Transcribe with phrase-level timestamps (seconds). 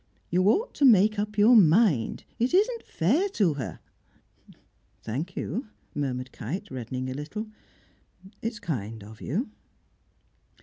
[0.31, 2.23] You ought to make up your mind.
[2.39, 3.79] It isn't fair to her."
[5.03, 7.45] "Thank you," murmured Kite, reddening a little.
[8.41, 9.51] "It's kind of you."